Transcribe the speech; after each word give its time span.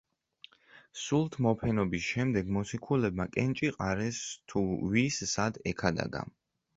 სულთმოფენობის 0.99 2.07
შემდეგ 2.13 2.49
მოციქულებმა 2.55 3.27
კენჭი 3.35 3.69
ყარეს 3.75 4.23
თუ 4.53 4.65
ვის 4.95 5.21
სად 5.33 5.61
ექადაგა. 5.73 6.23